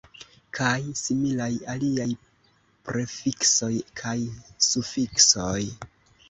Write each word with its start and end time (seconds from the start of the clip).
Kaj 0.59 0.77
similaj 1.01 1.49
aliaj 1.73 2.07
prefiksoj 2.87 3.71
kaj 4.01 4.15
sufiksoj. 4.71 5.61